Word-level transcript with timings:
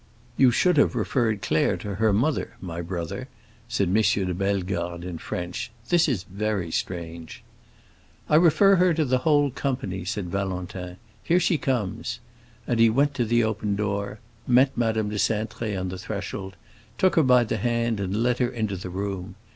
"You 0.35 0.49
should 0.49 0.77
have 0.77 0.95
referred 0.95 1.43
Claire 1.43 1.77
to 1.77 1.93
her 1.97 2.11
mother, 2.11 2.55
my 2.59 2.81
brother," 2.81 3.27
said 3.69 3.87
M. 3.87 4.01
de 4.01 4.33
Bellegarde, 4.33 5.07
in 5.07 5.19
French. 5.19 5.69
"This 5.89 6.07
is 6.09 6.23
very 6.23 6.71
strange." 6.71 7.43
"I 8.27 8.37
refer 8.37 8.77
her 8.77 8.95
to 8.95 9.05
the 9.05 9.19
whole 9.19 9.51
company!" 9.51 10.03
said 10.03 10.31
Valentin. 10.31 10.97
"Here 11.21 11.39
she 11.39 11.59
comes!" 11.59 12.19
And 12.65 12.79
he 12.79 12.89
went 12.89 13.13
to 13.13 13.25
the 13.25 13.43
open 13.43 13.75
door, 13.75 14.17
met 14.47 14.75
Madame 14.75 15.09
de 15.09 15.17
Cintré 15.17 15.79
on 15.79 15.89
the 15.89 15.99
threshold, 15.99 16.55
took 16.97 17.15
her 17.15 17.21
by 17.21 17.43
the 17.43 17.57
hand, 17.57 17.99
and 17.99 18.23
led 18.23 18.39
her 18.39 18.49
into 18.49 18.77
the 18.77 18.89
room. 18.89 19.35